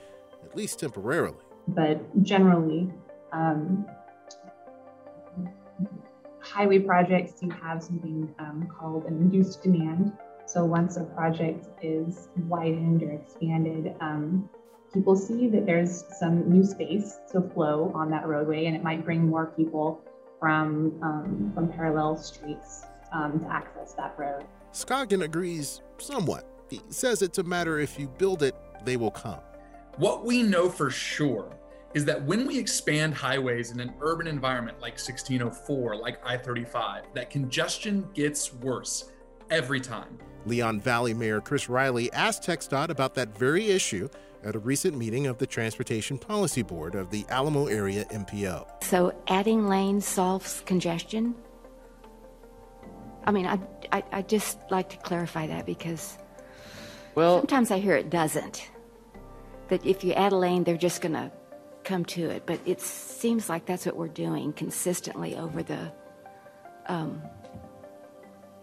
at 0.44 0.56
least 0.56 0.80
temporarily. 0.80 1.38
But 1.68 2.24
generally, 2.24 2.92
um, 3.32 3.86
highway 6.40 6.80
projects 6.80 7.40
do 7.40 7.50
have 7.50 7.84
something 7.84 8.34
um, 8.40 8.68
called 8.80 9.06
an 9.06 9.18
induced 9.18 9.62
demand. 9.62 10.14
So 10.48 10.66
once 10.66 10.98
a 10.98 11.04
project 11.04 11.68
is 11.84 12.30
widened 12.48 13.04
or 13.04 13.12
expanded, 13.12 13.96
um, 14.02 14.50
people 14.98 15.16
see 15.16 15.48
that 15.48 15.66
there's 15.66 16.06
some 16.18 16.50
new 16.50 16.64
space 16.64 17.18
to 17.32 17.42
flow 17.42 17.92
on 17.94 18.10
that 18.10 18.26
roadway, 18.26 18.66
and 18.66 18.76
it 18.76 18.84
might 18.84 19.06
bring 19.06 19.28
more 19.28 19.48
people 19.56 20.02
from 20.40 20.98
um, 21.04 21.52
from 21.54 21.72
parallel 21.72 22.18
streets 22.18 22.84
um, 23.14 23.40
to 23.40 23.48
access 23.48 23.94
that 23.94 24.16
road. 24.18 24.46
Scoggin 24.74 25.24
agrees 25.24 25.82
somewhat. 26.00 26.48
He 26.70 26.82
says 26.90 27.22
it's 27.22 27.38
a 27.38 27.44
matter 27.44 27.80
if 27.80 28.00
you 28.00 28.08
build 28.08 28.42
it, 28.42 28.56
they 28.86 28.98
will 28.98 29.12
come. 29.12 29.40
What 29.98 30.26
we 30.26 30.44
know 30.44 30.70
for 30.70 30.90
sure 30.90 31.56
is 31.94 32.04
that 32.06 32.22
when 32.24 32.46
we 32.46 32.58
expand 32.58 33.14
highways 33.14 33.72
in 33.72 33.80
an 33.80 33.94
urban 34.02 34.28
environment 34.28 34.80
like 34.82 34.94
1604, 34.94 35.96
like 35.96 36.20
I 36.26 36.38
35, 36.38 37.06
that 37.14 37.30
congestion 37.30 38.08
gets 38.14 38.54
worse 38.54 39.12
every 39.50 39.80
time. 39.80 40.18
Leon 40.48 40.80
Valley 40.80 41.14
Mayor 41.14 41.42
Chris 41.42 41.70
Riley 41.70 42.12
asked 42.14 42.44
TxDOT 42.44 42.90
about 42.90 43.16
that 43.16 43.38
very 43.38 43.68
issue 43.68 44.08
at 44.44 44.56
a 44.56 44.60
recent 44.60 44.98
meeting 44.98 45.28
of 45.28 45.38
the 45.38 45.48
Transportation 45.48 46.18
Policy 46.18 46.62
Board 46.62 46.96
of 46.96 47.10
the 47.10 47.26
Alamo 47.30 47.68
Area 47.68 48.06
MPO. 48.06 48.84
So 48.84 49.14
adding 49.28 49.68
lanes 49.68 50.08
solves 50.08 50.62
congestion? 50.66 51.36
I 53.26 53.32
mean, 53.32 53.46
I, 53.46 53.60
I, 53.92 54.04
I 54.12 54.22
just 54.22 54.60
like 54.72 54.90
to 54.90 54.98
clarify 54.98 55.48
that 55.48 55.66
because 55.66 56.18
well, 57.18 57.40
sometimes 57.40 57.72
I 57.72 57.80
hear 57.80 57.96
it 57.96 58.10
doesn't. 58.10 58.70
That 59.70 59.84
if 59.86 60.04
you 60.04 60.14
add 60.14 60.32
a 60.32 60.38
lane, 60.38 60.64
they're 60.64 60.78
just 60.78 61.02
going 61.02 61.14
to 61.14 61.32
come 61.84 62.06
to 62.06 62.30
it. 62.30 62.46
But 62.46 62.60
it 62.66 62.80
seems 62.80 63.50
like 63.50 63.66
that's 63.66 63.86
what 63.86 63.98
we're 63.98 64.08
doing 64.08 64.54
consistently 64.54 65.36
over 65.36 65.64
the 65.64 65.92
um, 66.86 67.22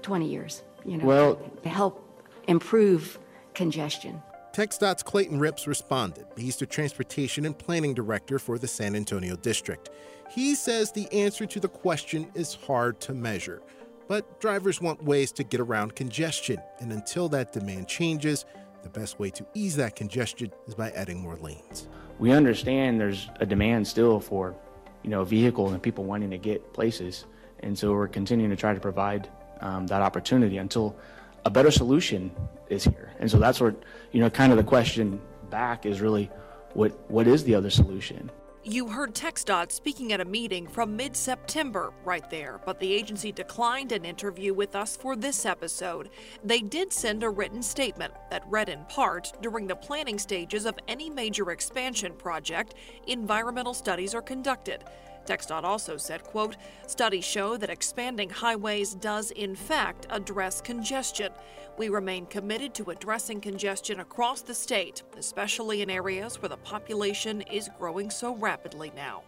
20 0.02 0.28
years, 0.28 0.62
you 0.84 0.98
know, 0.98 1.04
well, 1.04 1.36
to 1.62 1.68
help 1.68 2.00
improve 2.48 3.18
congestion. 3.54 4.22
TxDOT's 4.52 5.02
Clayton 5.02 5.40
Ripps 5.40 5.66
responded. 5.66 6.26
He's 6.36 6.56
the 6.56 6.66
Transportation 6.66 7.44
and 7.44 7.58
Planning 7.58 7.92
Director 7.92 8.38
for 8.38 8.56
the 8.56 8.68
San 8.68 8.94
Antonio 8.94 9.34
District. 9.34 9.90
He 10.30 10.54
says 10.54 10.92
the 10.92 11.12
answer 11.12 11.44
to 11.46 11.58
the 11.58 11.68
question 11.68 12.30
is 12.34 12.54
hard 12.54 13.00
to 13.00 13.14
measure, 13.14 13.62
but 14.06 14.40
drivers 14.40 14.80
want 14.80 15.02
ways 15.02 15.32
to 15.32 15.44
get 15.44 15.60
around 15.60 15.96
congestion, 15.96 16.58
and 16.78 16.92
until 16.92 17.28
that 17.30 17.52
demand 17.52 17.88
changes, 17.88 18.44
the 18.82 18.88
best 18.88 19.18
way 19.18 19.30
to 19.30 19.46
ease 19.54 19.76
that 19.76 19.96
congestion 19.96 20.52
is 20.68 20.74
by 20.74 20.90
adding 20.90 21.20
more 21.20 21.36
lanes. 21.36 21.88
We 22.18 22.30
understand 22.30 23.00
there's 23.00 23.28
a 23.40 23.46
demand 23.46 23.86
still 23.86 24.20
for, 24.20 24.54
you 25.02 25.10
know, 25.10 25.24
vehicles 25.24 25.72
and 25.72 25.82
people 25.82 26.04
wanting 26.04 26.30
to 26.30 26.38
get 26.38 26.72
places, 26.72 27.24
and 27.60 27.76
so 27.76 27.92
we're 27.92 28.08
continuing 28.08 28.50
to 28.50 28.56
try 28.56 28.72
to 28.72 28.80
provide 28.80 29.28
um, 29.60 29.86
that 29.86 30.02
opportunity 30.02 30.58
until 30.58 30.96
a 31.44 31.50
better 31.50 31.70
solution 31.70 32.30
is 32.68 32.84
here. 32.84 33.12
And 33.20 33.30
so 33.30 33.38
that's 33.38 33.60
where, 33.60 33.74
you 34.12 34.20
know, 34.20 34.30
kind 34.30 34.52
of 34.52 34.58
the 34.58 34.64
question 34.64 35.20
back 35.50 35.86
is 35.86 36.00
really 36.00 36.30
what 36.74 36.92
what 37.10 37.26
is 37.26 37.44
the 37.44 37.54
other 37.54 37.70
solution? 37.70 38.30
You 38.66 38.88
heard 38.88 39.14
TxDOT 39.14 39.70
speaking 39.70 40.14
at 40.14 40.22
a 40.22 40.24
meeting 40.24 40.66
from 40.66 40.96
mid 40.96 41.14
September 41.14 41.92
right 42.02 42.28
there, 42.30 42.62
but 42.64 42.80
the 42.80 42.90
agency 42.90 43.30
declined 43.30 43.92
an 43.92 44.06
interview 44.06 44.54
with 44.54 44.74
us 44.74 44.96
for 44.96 45.16
this 45.16 45.44
episode. 45.44 46.08
They 46.42 46.60
did 46.60 46.90
send 46.90 47.22
a 47.22 47.28
written 47.28 47.62
statement 47.62 48.14
that 48.30 48.42
read 48.48 48.70
in 48.70 48.82
part 48.86 49.34
during 49.42 49.66
the 49.66 49.76
planning 49.76 50.18
stages 50.18 50.64
of 50.64 50.78
any 50.88 51.10
major 51.10 51.50
expansion 51.50 52.14
project, 52.14 52.74
environmental 53.06 53.74
studies 53.74 54.14
are 54.14 54.22
conducted. 54.22 54.82
TxDOT 55.26 55.64
also 55.64 55.96
said, 55.96 56.22
quote, 56.24 56.56
studies 56.86 57.24
show 57.24 57.56
that 57.56 57.70
expanding 57.70 58.30
highways 58.30 58.94
does 58.94 59.30
in 59.30 59.56
fact 59.56 60.06
address 60.10 60.60
congestion. 60.60 61.32
We 61.76 61.88
remain 61.88 62.26
committed 62.26 62.74
to 62.74 62.90
addressing 62.90 63.40
congestion 63.40 64.00
across 64.00 64.42
the 64.42 64.54
state, 64.54 65.02
especially 65.16 65.82
in 65.82 65.90
areas 65.90 66.40
where 66.40 66.48
the 66.48 66.56
population 66.58 67.42
is 67.42 67.68
growing 67.78 68.10
so 68.10 68.36
rapidly 68.36 68.92
now. 68.94 69.22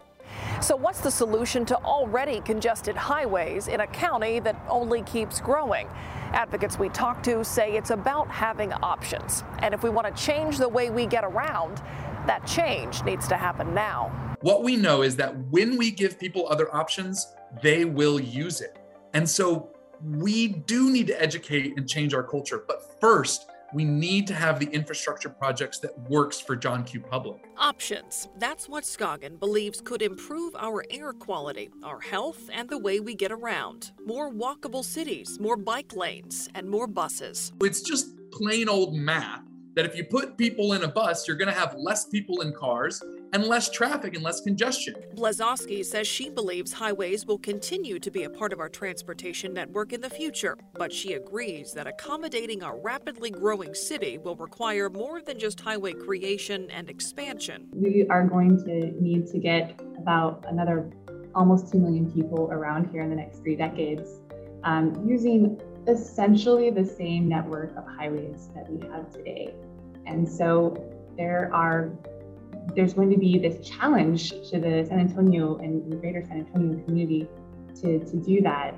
So, 0.61 0.75
what's 0.75 1.01
the 1.01 1.11
solution 1.11 1.65
to 1.65 1.77
already 1.77 2.41
congested 2.41 2.95
highways 2.95 3.67
in 3.67 3.81
a 3.81 3.87
county 3.87 4.39
that 4.41 4.59
only 4.69 5.03
keeps 5.03 5.39
growing? 5.39 5.87
Advocates 6.33 6.77
we 6.77 6.89
talk 6.89 7.23
to 7.23 7.43
say 7.43 7.73
it's 7.73 7.91
about 7.91 8.29
having 8.29 8.73
options. 8.73 9.43
And 9.59 9.73
if 9.73 9.83
we 9.83 9.89
want 9.89 10.13
to 10.13 10.23
change 10.23 10.57
the 10.57 10.67
way 10.67 10.89
we 10.89 11.05
get 11.05 11.23
around, 11.23 11.77
that 12.25 12.45
change 12.45 13.03
needs 13.03 13.27
to 13.29 13.37
happen 13.37 13.73
now. 13.73 14.26
What 14.41 14.63
we 14.63 14.75
know 14.75 15.01
is 15.01 15.15
that 15.15 15.35
when 15.49 15.77
we 15.77 15.89
give 15.89 16.19
people 16.19 16.47
other 16.47 16.73
options, 16.73 17.33
they 17.61 17.85
will 17.85 18.19
use 18.19 18.61
it. 18.61 18.77
And 19.13 19.27
so 19.27 19.71
we 20.03 20.49
do 20.49 20.91
need 20.91 21.07
to 21.07 21.19
educate 21.19 21.73
and 21.75 21.89
change 21.89 22.13
our 22.13 22.21
culture. 22.21 22.63
But 22.67 22.99
first, 23.01 23.47
we 23.73 23.83
need 23.83 24.27
to 24.27 24.35
have 24.35 24.59
the 24.59 24.67
infrastructure 24.67 25.27
projects 25.27 25.79
that 25.79 25.97
works 26.09 26.39
for 26.39 26.55
John 26.55 26.83
Q. 26.83 27.01
Public. 27.01 27.43
Options. 27.57 28.29
That's 28.37 28.69
what 28.69 28.83
Scoggin 28.83 29.39
believes 29.39 29.81
could 29.81 30.03
improve 30.03 30.55
our 30.55 30.85
air 30.91 31.13
quality, 31.13 31.69
our 31.83 31.99
health, 31.99 32.49
and 32.53 32.69
the 32.69 32.77
way 32.77 32.99
we 32.99 33.15
get 33.15 33.31
around. 33.31 33.91
More 34.05 34.31
walkable 34.31 34.85
cities, 34.85 35.39
more 35.39 35.57
bike 35.57 35.93
lanes, 35.95 36.47
and 36.53 36.69
more 36.69 36.87
buses. 36.87 37.51
It's 37.61 37.81
just 37.81 38.13
plain 38.31 38.69
old 38.69 38.93
math 38.93 39.41
that 39.77 39.85
if 39.85 39.95
you 39.95 40.03
put 40.03 40.35
people 40.37 40.73
in 40.73 40.83
a 40.83 40.87
bus, 40.87 41.27
you're 41.27 41.37
going 41.37 41.53
to 41.53 41.53
have 41.53 41.75
less 41.75 42.05
people 42.05 42.41
in 42.41 42.51
cars 42.51 42.99
and 43.31 43.43
less 43.43 43.69
traffic 43.69 44.15
and 44.15 44.23
less 44.23 44.41
congestion. 44.41 44.95
Blazosky 45.13 45.85
says 45.85 46.07
she 46.07 46.31
believes 46.31 46.73
highways 46.73 47.27
will 47.27 47.37
continue 47.37 47.99
to 47.99 48.09
be 48.09 48.23
a 48.23 48.29
part 48.29 48.51
of 48.51 48.59
our 48.59 48.69
transportation 48.69 49.53
network 49.53 49.93
in 49.93 50.01
the 50.01 50.09
future, 50.09 50.57
but 50.73 50.91
she 50.91 51.13
agrees 51.13 51.73
that 51.73 51.85
accommodating 51.85 52.63
a 52.63 52.73
rapidly 52.73 53.29
growing 53.29 53.75
city 53.75 54.17
will 54.17 54.35
require 54.35 54.89
more 54.89 55.21
than 55.21 55.37
just 55.37 55.59
highway 55.59 55.93
creation 55.93 56.71
and 56.71 56.89
expansion. 56.89 57.67
We 57.71 58.07
are 58.09 58.25
going 58.25 58.57
to 58.63 58.99
need 58.99 59.27
to 59.27 59.37
get 59.37 59.79
about 59.99 60.43
another 60.49 60.89
almost 61.35 61.71
2 61.71 61.77
million 61.77 62.11
people 62.11 62.49
around 62.51 62.89
here 62.89 63.03
in 63.03 63.11
the 63.11 63.15
next 63.15 63.43
three 63.43 63.55
decades 63.55 64.21
um, 64.63 65.07
using 65.07 65.61
essentially 65.87 66.69
the 66.69 66.83
same 66.83 67.29
network 67.29 67.75
of 67.77 67.85
highways 67.85 68.49
that 68.55 68.69
we 68.69 68.85
have 68.89 69.11
today. 69.11 69.53
And 70.07 70.27
so 70.27 70.83
there 71.17 71.53
are 71.53 71.91
there's 72.75 72.93
going 72.93 73.09
to 73.09 73.17
be 73.17 73.39
this 73.39 73.67
challenge 73.67 74.31
to 74.49 74.59
the 74.59 74.85
San 74.87 74.99
Antonio 74.99 75.57
and 75.57 75.91
the 75.91 75.95
greater 75.95 76.23
San 76.27 76.39
Antonio 76.39 76.83
community 76.85 77.27
to, 77.81 77.99
to 77.99 78.17
do 78.17 78.41
that. 78.41 78.75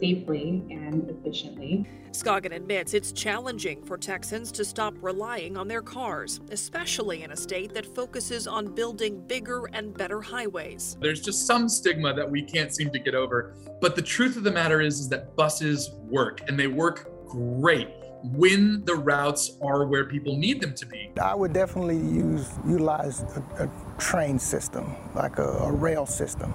safely 0.00 0.62
and 0.70 1.08
efficiently. 1.10 1.86
Scoggin 2.12 2.54
admits 2.54 2.94
it's 2.94 3.12
challenging 3.12 3.82
for 3.82 3.98
Texans 3.98 4.50
to 4.52 4.64
stop 4.64 4.94
relying 5.00 5.56
on 5.56 5.68
their 5.68 5.82
cars, 5.82 6.40
especially 6.50 7.22
in 7.22 7.30
a 7.30 7.36
state 7.36 7.74
that 7.74 7.86
focuses 7.94 8.46
on 8.46 8.74
building 8.74 9.20
bigger 9.26 9.66
and 9.72 9.96
better 9.96 10.20
highways. 10.20 10.96
There's 11.00 11.20
just 11.20 11.46
some 11.46 11.68
stigma 11.68 12.14
that 12.14 12.30
we 12.30 12.42
can't 12.42 12.74
seem 12.74 12.90
to 12.90 12.98
get 12.98 13.14
over. 13.14 13.54
But 13.80 13.96
the 13.96 14.02
truth 14.02 14.36
of 14.36 14.44
the 14.44 14.50
matter 14.50 14.80
is, 14.80 15.00
is 15.00 15.08
that 15.10 15.36
buses 15.36 15.90
work 16.08 16.40
and 16.48 16.58
they 16.58 16.68
work 16.68 17.10
great 17.28 17.88
when 18.32 18.84
the 18.84 18.94
routes 18.94 19.56
are 19.62 19.86
where 19.86 20.04
people 20.04 20.36
need 20.36 20.60
them 20.60 20.74
to 20.74 20.86
be. 20.86 21.10
I 21.20 21.34
would 21.34 21.52
definitely 21.52 21.96
use 21.96 22.50
utilize 22.66 23.22
a, 23.22 23.64
a 23.64 23.70
train 23.98 24.38
system, 24.38 24.94
like 25.14 25.38
a, 25.38 25.48
a 25.48 25.72
rail 25.72 26.06
system. 26.06 26.52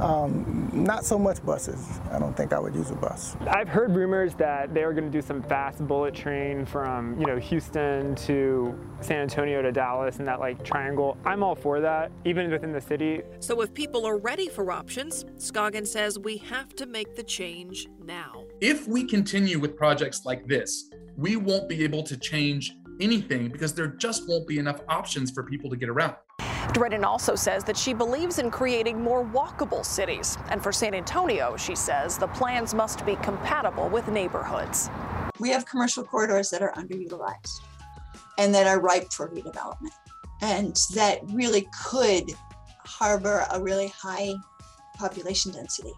Um, 0.00 0.70
not 0.72 1.04
so 1.04 1.18
much 1.18 1.44
buses. 1.44 2.00
I 2.10 2.18
don't 2.18 2.36
think 2.36 2.52
I 2.52 2.58
would 2.58 2.74
use 2.74 2.90
a 2.90 2.94
bus. 2.94 3.36
I've 3.46 3.68
heard 3.68 3.94
rumors 3.94 4.34
that 4.34 4.74
they 4.74 4.84
were 4.84 4.92
going 4.92 5.10
to 5.10 5.10
do 5.10 5.22
some 5.22 5.42
fast 5.42 5.86
bullet 5.86 6.14
train 6.14 6.66
from 6.66 7.18
you 7.18 7.26
know 7.26 7.38
Houston 7.38 8.14
to 8.16 8.78
San 9.00 9.22
Antonio 9.22 9.62
to 9.62 9.72
Dallas 9.72 10.18
and 10.18 10.28
that 10.28 10.40
like 10.40 10.64
triangle. 10.64 11.16
I'm 11.24 11.42
all 11.42 11.54
for 11.54 11.80
that, 11.80 12.10
even 12.24 12.50
within 12.50 12.72
the 12.72 12.80
city. 12.80 13.22
So 13.40 13.60
if 13.62 13.72
people 13.72 14.06
are 14.06 14.18
ready 14.18 14.48
for 14.48 14.70
options, 14.70 15.24
Scoggin 15.36 15.86
says 15.86 16.18
we 16.18 16.38
have 16.38 16.74
to 16.76 16.86
make 16.86 17.16
the 17.16 17.22
change 17.22 17.88
now. 18.04 18.45
If 18.62 18.88
we 18.88 19.04
continue 19.04 19.58
with 19.58 19.76
projects 19.76 20.24
like 20.24 20.46
this, 20.46 20.90
we 21.14 21.36
won't 21.36 21.68
be 21.68 21.84
able 21.84 22.02
to 22.04 22.16
change 22.16 22.72
anything 23.02 23.48
because 23.48 23.74
there 23.74 23.88
just 23.88 24.26
won't 24.26 24.48
be 24.48 24.58
enough 24.58 24.80
options 24.88 25.30
for 25.30 25.42
people 25.42 25.68
to 25.68 25.76
get 25.76 25.90
around. 25.90 26.16
Drennan 26.72 27.04
also 27.04 27.34
says 27.34 27.64
that 27.64 27.76
she 27.76 27.92
believes 27.92 28.38
in 28.38 28.50
creating 28.50 28.98
more 28.98 29.26
walkable 29.26 29.84
cities. 29.84 30.38
And 30.48 30.62
for 30.62 30.72
San 30.72 30.94
Antonio, 30.94 31.54
she 31.58 31.74
says 31.74 32.16
the 32.16 32.28
plans 32.28 32.72
must 32.72 33.04
be 33.04 33.16
compatible 33.16 33.90
with 33.90 34.08
neighborhoods. 34.08 34.88
We 35.38 35.50
have 35.50 35.66
commercial 35.66 36.02
corridors 36.02 36.48
that 36.48 36.62
are 36.62 36.72
underutilized 36.72 37.60
and 38.38 38.54
that 38.54 38.66
are 38.66 38.80
ripe 38.80 39.12
for 39.12 39.28
redevelopment 39.28 39.92
and 40.40 40.74
that 40.94 41.20
really 41.30 41.68
could 41.84 42.32
harbor 42.86 43.44
a 43.52 43.60
really 43.60 43.88
high 43.88 44.34
population 44.96 45.52
density 45.52 45.92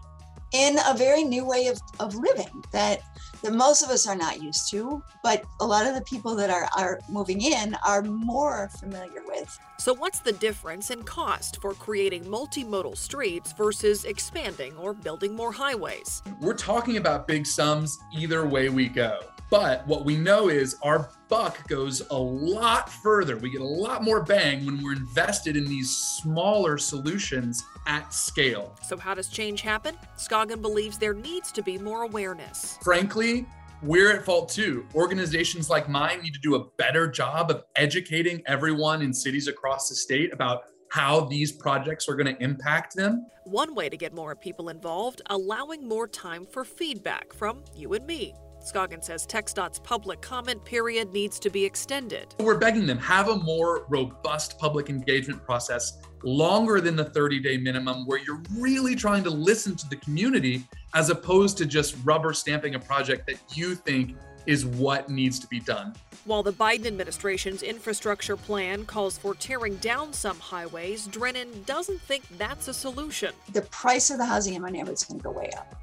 in 0.51 0.77
a 0.87 0.97
very 0.97 1.23
new 1.23 1.45
way 1.45 1.67
of, 1.67 1.79
of 1.99 2.15
living 2.15 2.63
that 2.71 3.01
that 3.41 3.53
most 3.53 3.83
of 3.83 3.89
us 3.89 4.07
are 4.07 4.15
not 4.15 4.41
used 4.41 4.69
to, 4.69 5.01
but 5.23 5.43
a 5.59 5.65
lot 5.65 5.87
of 5.87 5.95
the 5.95 6.01
people 6.01 6.35
that 6.35 6.49
are, 6.49 6.67
are 6.77 6.99
moving 7.09 7.41
in 7.41 7.75
are 7.87 8.01
more 8.01 8.69
familiar 8.79 9.21
with. 9.25 9.57
So, 9.77 9.93
what's 9.93 10.19
the 10.19 10.33
difference 10.33 10.91
in 10.91 11.03
cost 11.03 11.61
for 11.61 11.73
creating 11.73 12.25
multimodal 12.25 12.97
streets 12.97 13.53
versus 13.53 14.05
expanding 14.05 14.75
or 14.77 14.93
building 14.93 15.35
more 15.35 15.51
highways? 15.51 16.21
We're 16.39 16.53
talking 16.53 16.97
about 16.97 17.27
big 17.27 17.45
sums 17.45 17.99
either 18.13 18.45
way 18.45 18.69
we 18.69 18.89
go. 18.89 19.19
But 19.49 19.85
what 19.87 20.05
we 20.05 20.15
know 20.15 20.49
is 20.49 20.75
our 20.83 21.09
buck 21.27 21.67
goes 21.67 22.01
a 22.11 22.17
lot 22.17 22.91
further. 22.91 23.37
We 23.37 23.49
get 23.49 23.61
a 23.61 23.65
lot 23.65 24.03
more 24.03 24.21
bang 24.21 24.65
when 24.65 24.81
we're 24.83 24.93
invested 24.93 25.57
in 25.57 25.65
these 25.65 25.89
smaller 25.89 26.77
solutions 26.77 27.63
at 27.87 28.13
scale. 28.13 28.75
So, 28.83 28.97
how 28.97 29.15
does 29.15 29.29
change 29.29 29.61
happen? 29.61 29.95
Scoggin 30.17 30.61
believes 30.61 30.97
there 30.97 31.13
needs 31.13 31.51
to 31.53 31.63
be 31.63 31.77
more 31.77 32.03
awareness. 32.03 32.77
Frankly, 32.83 33.47
we're 33.81 34.11
at 34.15 34.23
fault 34.23 34.49
too. 34.49 34.85
Organizations 34.93 35.69
like 35.69 35.89
mine 35.89 36.21
need 36.21 36.33
to 36.33 36.39
do 36.41 36.55
a 36.55 36.65
better 36.77 37.07
job 37.07 37.49
of 37.49 37.63
educating 37.75 38.41
everyone 38.45 39.01
in 39.01 39.13
cities 39.13 39.47
across 39.47 39.89
the 39.89 39.95
state 39.95 40.33
about 40.33 40.63
how 40.91 41.21
these 41.21 41.51
projects 41.51 42.09
are 42.09 42.15
going 42.15 42.35
to 42.35 42.43
impact 42.43 42.95
them. 42.95 43.25
One 43.45 43.75
way 43.75 43.89
to 43.89 43.97
get 43.97 44.13
more 44.13 44.35
people 44.35 44.69
involved, 44.69 45.21
allowing 45.29 45.87
more 45.87 46.07
time 46.07 46.45
for 46.45 46.65
feedback 46.65 47.31
from 47.31 47.63
you 47.75 47.93
and 47.93 48.05
me. 48.05 48.33
Scoggin 48.63 49.03
says 49.03 49.25
TxDOT's 49.25 49.79
public 49.79 50.21
comment 50.21 50.63
period 50.65 51.13
needs 51.13 51.39
to 51.39 51.49
be 51.49 51.63
extended. 51.63 52.35
We're 52.39 52.57
begging 52.57 52.85
them 52.85 52.97
have 52.99 53.29
a 53.29 53.37
more 53.37 53.85
robust 53.89 54.59
public 54.59 54.89
engagement 54.89 55.43
process 55.43 55.99
longer 56.23 56.81
than 56.81 56.95
the 56.95 57.05
30 57.05 57.39
day 57.39 57.57
minimum 57.57 58.05
where 58.05 58.19
you're 58.19 58.41
really 58.57 58.95
trying 58.95 59.23
to 59.23 59.29
listen 59.29 59.75
to 59.77 59.89
the 59.89 59.95
community 59.97 60.63
as 60.93 61.09
opposed 61.09 61.57
to 61.57 61.65
just 61.65 61.95
rubber 62.03 62.33
stamping 62.33 62.75
a 62.75 62.79
project 62.79 63.25
that 63.27 63.37
you 63.55 63.75
think 63.75 64.15
is 64.45 64.65
what 64.65 65.09
needs 65.09 65.39
to 65.39 65.47
be 65.47 65.59
done. 65.59 65.93
While 66.25 66.43
the 66.43 66.53
Biden 66.53 66.85
administration's 66.87 67.63
infrastructure 67.63 68.35
plan 68.35 68.85
calls 68.85 69.17
for 69.17 69.35
tearing 69.35 69.75
down 69.77 70.11
some 70.11 70.39
highways, 70.39 71.07
Drennan 71.07 71.63
doesn't 71.63 72.01
think 72.01 72.23
that's 72.37 72.67
a 72.67 72.73
solution. 72.73 73.31
The 73.53 73.61
price 73.63 74.09
of 74.09 74.17
the 74.17 74.25
housing 74.25 74.55
in 74.55 74.61
my 74.61 74.69
neighborhood 74.69 74.95
is 74.95 75.03
going 75.03 75.19
to 75.19 75.23
go 75.23 75.31
way 75.31 75.49
up 75.55 75.75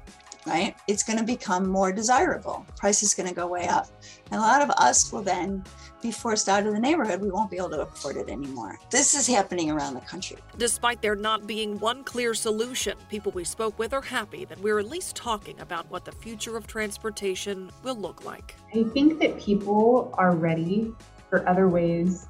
right? 0.47 0.75
It's 0.87 1.03
going 1.03 1.19
to 1.19 1.25
become 1.25 1.67
more 1.67 1.91
desirable. 1.91 2.65
Price 2.77 3.03
is 3.03 3.13
going 3.13 3.27
to 3.27 3.35
go 3.35 3.47
way 3.47 3.67
up. 3.67 3.87
And 4.31 4.39
a 4.39 4.43
lot 4.43 4.61
of 4.61 4.69
us 4.71 5.11
will 5.11 5.21
then 5.21 5.63
be 6.01 6.11
forced 6.11 6.47
out 6.47 6.65
of 6.65 6.73
the 6.73 6.79
neighborhood. 6.79 7.21
We 7.21 7.29
won't 7.29 7.51
be 7.51 7.57
able 7.57 7.71
to 7.71 7.81
afford 7.81 8.17
it 8.17 8.29
anymore. 8.29 8.79
This 8.89 9.13
is 9.13 9.27
happening 9.27 9.69
around 9.71 9.95
the 9.95 10.01
country. 10.01 10.37
Despite 10.57 11.01
there 11.01 11.15
not 11.15 11.47
being 11.47 11.79
one 11.79 12.03
clear 12.03 12.33
solution, 12.33 12.97
people 13.09 13.31
we 13.31 13.43
spoke 13.43 13.77
with 13.77 13.93
are 13.93 14.01
happy 14.01 14.45
that 14.45 14.59
we're 14.59 14.79
at 14.79 14.87
least 14.87 15.15
talking 15.15 15.59
about 15.59 15.89
what 15.91 16.05
the 16.05 16.11
future 16.11 16.55
of 16.55 16.67
transportation 16.67 17.69
will 17.83 17.97
look 17.97 18.23
like. 18.25 18.55
I 18.73 18.83
think 18.83 19.19
that 19.19 19.39
people 19.39 20.13
are 20.17 20.35
ready 20.35 20.93
for 21.29 21.47
other 21.47 21.67
ways 21.67 22.27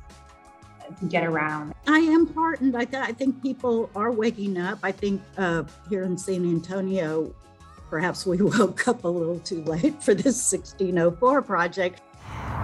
to 1.00 1.06
get 1.06 1.26
around. 1.26 1.74
I 1.88 2.00
am 2.00 2.34
heartened. 2.34 2.76
I, 2.76 2.86
th- 2.86 3.04
I 3.04 3.12
think 3.12 3.42
people 3.44 3.90
are 3.96 4.12
waking 4.12 4.58
up. 4.58 4.80
I 4.84 4.92
think 4.92 5.22
uh, 5.38 5.64
here 5.90 6.04
in 6.04 6.18
San 6.18 6.46
Antonio, 6.46 7.34
perhaps 7.90 8.26
we 8.26 8.38
woke 8.42 8.88
up 8.88 9.04
a 9.04 9.08
little 9.08 9.40
too 9.40 9.64
late 9.64 10.02
for 10.04 10.14
this 10.14 10.52
1604 10.52 11.42
project. 11.42 12.02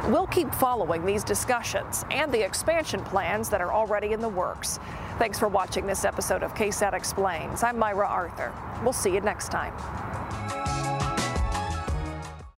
We'll 0.09 0.27
keep 0.27 0.53
following 0.55 1.05
these 1.05 1.23
discussions 1.23 2.03
and 2.11 2.31
the 2.31 2.43
expansion 2.43 3.01
plans 3.05 3.49
that 3.49 3.61
are 3.61 3.71
already 3.71 4.11
in 4.11 4.19
the 4.19 4.29
works. 4.29 4.79
Thanks 5.17 5.39
for 5.39 5.47
watching 5.47 5.87
this 5.87 6.03
episode 6.03 6.43
of 6.43 6.53
KSAT 6.53 6.93
Explains. 6.93 7.63
I'm 7.63 7.79
Myra 7.79 8.07
Arthur. 8.07 8.51
We'll 8.83 8.91
see 8.91 9.13
you 9.13 9.21
next 9.21 9.49
time. 9.49 9.73